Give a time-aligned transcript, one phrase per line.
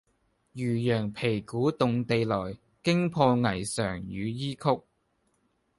[0.55, 4.81] 漁陽鼙鼓動地來，驚破霓裳羽衣曲。